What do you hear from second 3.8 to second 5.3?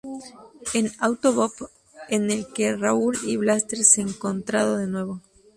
se encontrado de nuevo.